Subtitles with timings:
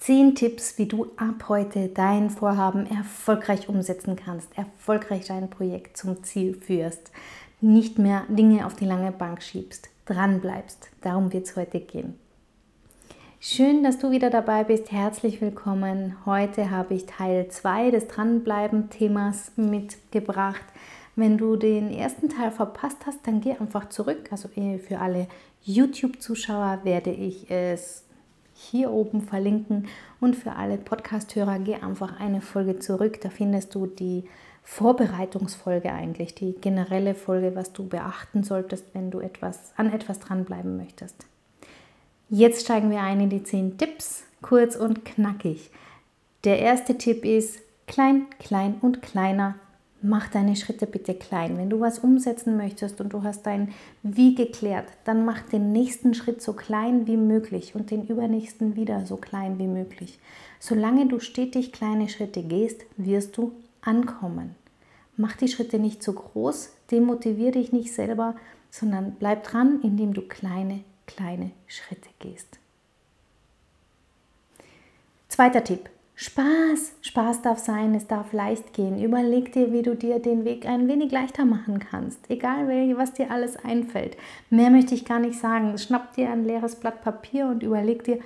[0.00, 6.24] 10 Tipps, wie du ab heute dein Vorhaben erfolgreich umsetzen kannst, erfolgreich dein Projekt zum
[6.24, 7.10] Ziel führst,
[7.60, 10.88] nicht mehr Dinge auf die lange Bank schiebst, dran bleibst.
[11.02, 12.18] Darum wird es heute gehen.
[13.40, 14.90] Schön, dass du wieder dabei bist.
[14.90, 16.16] Herzlich willkommen.
[16.24, 20.64] Heute habe ich Teil 2 des Dranbleiben-Themas mitgebracht.
[21.14, 24.28] Wenn du den ersten Teil verpasst hast, dann geh einfach zurück.
[24.30, 25.26] Also eh, für alle
[25.62, 28.04] YouTube-Zuschauer werde ich es
[28.60, 29.88] hier oben verlinken.
[30.20, 33.20] Und für alle Podcast-Hörer, geh einfach eine Folge zurück.
[33.22, 34.24] Da findest du die
[34.62, 40.76] Vorbereitungsfolge eigentlich, die generelle Folge, was du beachten solltest, wenn du etwas, an etwas dranbleiben
[40.76, 41.26] möchtest.
[42.28, 45.70] Jetzt steigen wir ein in die 10 Tipps, kurz und knackig.
[46.44, 49.56] Der erste Tipp ist klein, klein und kleiner
[50.02, 51.58] mach deine Schritte bitte klein.
[51.58, 56.14] Wenn du was umsetzen möchtest und du hast dein Wie geklärt, dann mach den nächsten
[56.14, 60.18] Schritt so klein wie möglich und den übernächsten wieder so klein wie möglich.
[60.58, 64.54] Solange du stetig kleine Schritte gehst, wirst du ankommen.
[65.16, 68.34] Mach die Schritte nicht zu groß, demotiviere dich nicht selber,
[68.70, 72.58] sondern bleib dran, indem du kleine, kleine Schritte gehst.
[75.28, 75.90] Zweiter Tipp,
[76.22, 79.02] Spaß, Spaß darf sein, es darf leicht gehen.
[79.02, 82.68] Überleg dir, wie du dir den Weg ein wenig leichter machen kannst, egal
[82.98, 84.18] was dir alles einfällt.
[84.50, 85.78] Mehr möchte ich gar nicht sagen.
[85.78, 88.18] Schnapp dir ein leeres Blatt Papier und überleg dir,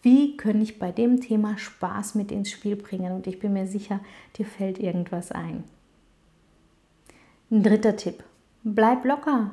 [0.00, 3.10] wie kann ich bei dem Thema Spaß mit ins Spiel bringen.
[3.10, 3.98] Und ich bin mir sicher,
[4.36, 5.64] dir fällt irgendwas ein.
[7.50, 8.22] Ein dritter Tipp.
[8.62, 9.50] Bleib locker.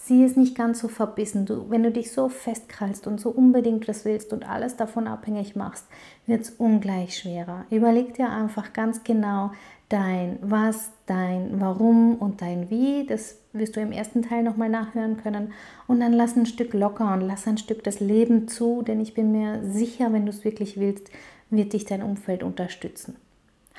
[0.00, 1.44] Sieh es nicht ganz so verbissen.
[1.44, 5.56] Du, wenn du dich so festkrallst und so unbedingt das willst und alles davon abhängig
[5.56, 5.86] machst,
[6.24, 7.66] wird es ungleich schwerer.
[7.70, 9.50] Überleg dir einfach ganz genau
[9.88, 13.06] dein Was, dein Warum und dein Wie.
[13.06, 15.52] Das wirst du im ersten Teil nochmal nachhören können.
[15.88, 19.14] Und dann lass ein Stück locker und lass ein Stück das Leben zu, denn ich
[19.14, 21.10] bin mir sicher, wenn du es wirklich willst,
[21.50, 23.16] wird dich dein Umfeld unterstützen.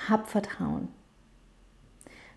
[0.09, 0.89] Hab Vertrauen.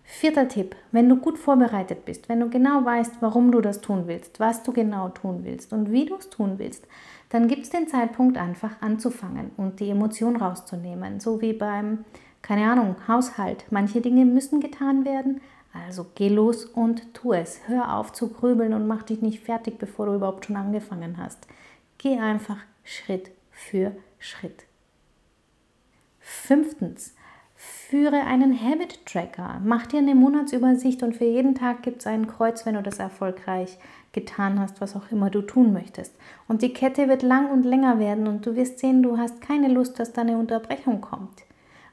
[0.03, 4.03] Vierter Tipp, wenn du gut vorbereitet bist, wenn du genau weißt, warum du das tun
[4.05, 6.85] willst, was du genau tun willst und wie du es tun willst,
[7.29, 11.19] dann gibt es den Zeitpunkt einfach anzufangen und die Emotion rauszunehmen.
[11.19, 12.05] So wie beim,
[12.41, 13.65] keine Ahnung, Haushalt.
[13.71, 15.41] Manche Dinge müssen getan werden,
[15.73, 17.61] also geh los und tu es.
[17.67, 21.47] Hör auf zu grübeln und mach dich nicht fertig, bevor du überhaupt schon angefangen hast.
[21.97, 24.65] Geh einfach Schritt für Schritt.
[26.19, 27.15] Fünftens,
[27.93, 29.61] Führe einen Habit Tracker.
[29.63, 32.97] Mach dir eine Monatsübersicht und für jeden Tag gibt es ein Kreuz, wenn du das
[32.97, 33.77] erfolgreich
[34.13, 36.15] getan hast, was auch immer du tun möchtest.
[36.47, 39.67] Und die Kette wird lang und länger werden und du wirst sehen, du hast keine
[39.67, 41.43] Lust, dass da eine Unterbrechung kommt.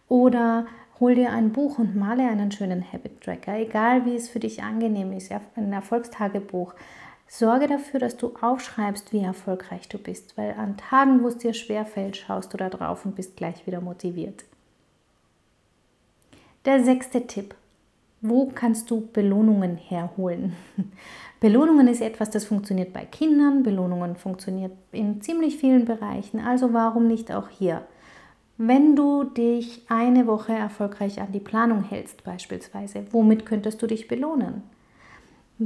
[0.08, 0.64] Oder
[1.00, 4.62] hol dir ein Buch und male einen schönen Habit Tracker, egal wie es für dich
[4.62, 6.72] angenehm ist, ein Erfolgstagebuch.
[7.28, 11.52] Sorge dafür, dass du aufschreibst, wie erfolgreich du bist, weil an Tagen, wo es dir
[11.52, 14.46] schwerfällt, schaust du da drauf und bist gleich wieder motiviert.
[16.66, 17.54] Der sechste Tipp.
[18.20, 20.54] Wo kannst du Belohnungen herholen?
[21.40, 27.06] Belohnungen ist etwas, das funktioniert bei Kindern, Belohnungen funktioniert in ziemlich vielen Bereichen, also warum
[27.06, 27.86] nicht auch hier?
[28.58, 34.06] Wenn du dich eine Woche erfolgreich an die Planung hältst beispielsweise, womit könntest du dich
[34.06, 34.62] belohnen?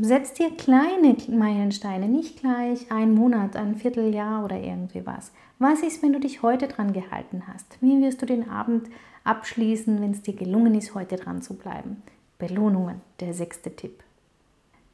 [0.00, 5.30] Setz dir kleine Meilensteine, nicht gleich ein Monat, ein Vierteljahr oder irgendwie was.
[5.60, 7.78] Was ist, wenn du dich heute dran gehalten hast?
[7.80, 8.88] Wie wirst du den Abend
[9.22, 12.02] abschließen, wenn es dir gelungen ist, heute dran zu bleiben?
[12.38, 14.02] Belohnungen, der sechste Tipp.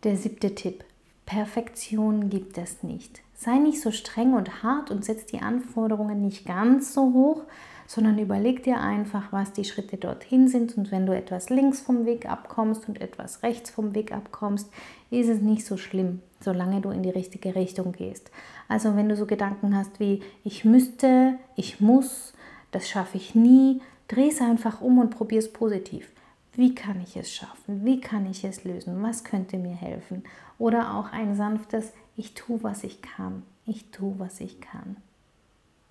[0.04, 0.84] Der siebte Tipp.
[1.24, 3.22] Perfektion gibt es nicht.
[3.34, 7.44] Sei nicht so streng und hart und setz die Anforderungen nicht ganz so hoch,
[7.90, 10.76] sondern überleg dir einfach, was die Schritte dorthin sind.
[10.76, 14.70] Und wenn du etwas links vom Weg abkommst und etwas rechts vom Weg abkommst,
[15.10, 18.30] ist es nicht so schlimm, solange du in die richtige Richtung gehst.
[18.68, 22.32] Also wenn du so Gedanken hast wie ich müsste, ich muss,
[22.70, 26.12] das schaffe ich nie, dreh es einfach um und probier es positiv.
[26.52, 27.84] Wie kann ich es schaffen?
[27.84, 29.02] Wie kann ich es lösen?
[29.02, 30.22] Was könnte mir helfen?
[30.60, 33.42] Oder auch ein sanftes Ich tue, was ich kann.
[33.66, 34.96] Ich tue, was ich kann.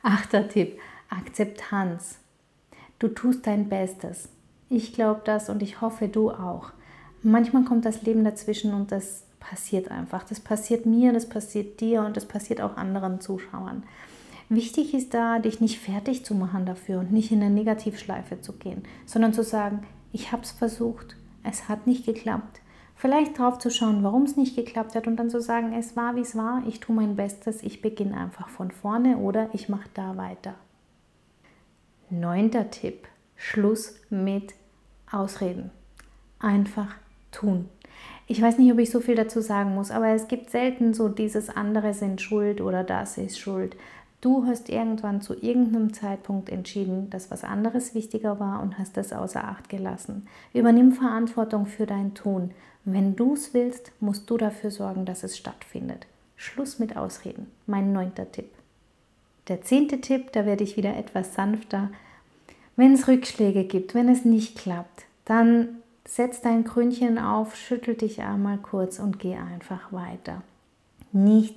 [0.01, 0.79] Achter Tipp,
[1.09, 2.19] Akzeptanz.
[2.99, 4.29] Du tust dein Bestes.
[4.69, 6.71] Ich glaube das und ich hoffe du auch.
[7.23, 10.23] Manchmal kommt das Leben dazwischen und das passiert einfach.
[10.23, 13.83] Das passiert mir, das passiert dir und das passiert auch anderen Zuschauern.
[14.49, 18.53] Wichtig ist da, dich nicht fertig zu machen dafür und nicht in eine Negativschleife zu
[18.53, 22.61] gehen, sondern zu sagen, ich habe es versucht, es hat nicht geklappt,
[22.99, 26.17] Vielleicht drauf zu schauen, warum es nicht geklappt hat und dann zu sagen, es war
[26.17, 29.87] wie es war, ich tue mein Bestes, ich beginne einfach von vorne oder ich mache
[29.93, 30.55] da weiter.
[32.11, 34.55] Neunter Tipp, Schluss mit
[35.11, 35.69] Ausreden.
[36.39, 36.95] Einfach
[37.31, 37.69] tun.
[38.25, 41.07] Ich weiß nicht, ob ich so viel dazu sagen muss, aber es gibt selten so
[41.07, 43.75] dieses andere sind schuld oder das ist schuld.
[44.21, 49.13] Du hast irgendwann zu irgendeinem Zeitpunkt entschieden, dass was anderes wichtiger war und hast das
[49.13, 50.27] außer Acht gelassen.
[50.51, 52.51] Übernimm Verantwortung für dein Tun.
[52.85, 56.07] Wenn du es willst, musst du dafür sorgen, dass es stattfindet.
[56.35, 57.51] Schluss mit Ausreden.
[57.67, 58.49] Mein neunter Tipp.
[59.49, 61.89] Der zehnte Tipp, da werde ich wieder etwas sanfter.
[62.75, 68.21] Wenn es Rückschläge gibt, wenn es nicht klappt, dann setz dein Krönchen auf, schüttel dich
[68.21, 70.43] einmal kurz und geh einfach weiter.
[71.11, 71.55] Nicht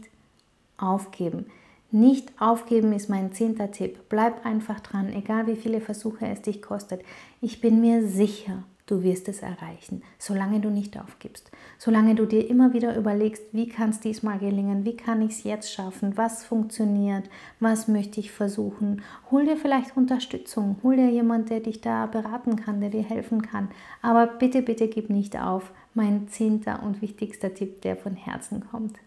[0.78, 1.46] aufgeben.
[1.90, 4.08] Nicht aufgeben ist mein zehnter Tipp.
[4.08, 7.02] Bleib einfach dran, egal wie viele Versuche es dich kostet.
[7.42, 11.50] Ich bin mir sicher, du wirst es erreichen, solange du nicht aufgibst.
[11.78, 15.44] Solange du dir immer wieder überlegst, wie kann es diesmal gelingen, wie kann ich es
[15.44, 17.24] jetzt schaffen, was funktioniert,
[17.58, 19.00] was möchte ich versuchen.
[19.30, 23.40] Hol dir vielleicht Unterstützung, hol dir jemand, der dich da beraten kann, der dir helfen
[23.40, 23.68] kann.
[24.02, 25.72] Aber bitte, bitte gib nicht auf.
[25.94, 28.98] Mein zehnter und wichtigster Tipp, der von Herzen kommt.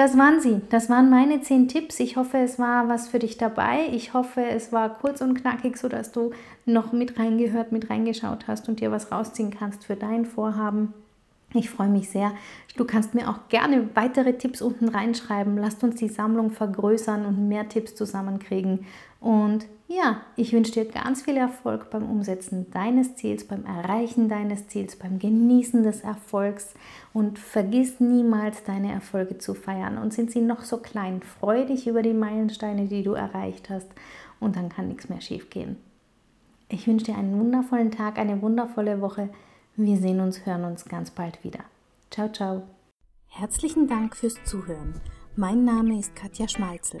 [0.00, 0.62] Das waren sie.
[0.70, 2.00] Das waren meine zehn Tipps.
[2.00, 3.86] Ich hoffe, es war was für dich dabei.
[3.92, 6.30] Ich hoffe, es war kurz und knackig, sodass du
[6.64, 10.94] noch mit reingehört, mit reingeschaut hast und dir was rausziehen kannst für dein Vorhaben.
[11.52, 12.32] Ich freue mich sehr.
[12.78, 15.58] Du kannst mir auch gerne weitere Tipps unten reinschreiben.
[15.58, 18.86] Lasst uns die Sammlung vergrößern und mehr Tipps zusammenkriegen.
[19.20, 24.68] Und ja, ich wünsche dir ganz viel Erfolg beim Umsetzen deines Ziels, beim Erreichen deines
[24.68, 26.74] Ziels, beim Genießen des Erfolgs.
[27.12, 29.98] Und vergiss niemals deine Erfolge zu feiern.
[29.98, 33.88] Und sind sie noch so klein, freu dich über die Meilensteine, die du erreicht hast.
[34.38, 35.76] Und dann kann nichts mehr schief gehen.
[36.68, 39.28] Ich wünsche dir einen wundervollen Tag, eine wundervolle Woche.
[39.74, 41.64] Wir sehen uns, hören uns ganz bald wieder.
[42.12, 42.62] Ciao, ciao.
[43.26, 45.00] Herzlichen Dank fürs Zuhören.
[45.34, 47.00] Mein Name ist Katja Schmalzel.